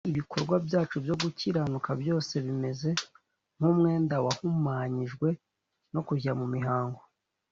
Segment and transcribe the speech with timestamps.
[0.03, 2.89] Kandi ibikorwa byacu byo gukiranuka byose bimeze
[3.57, 5.27] nk umwenda wahumanyijwe
[5.93, 7.01] no kujya mu mihango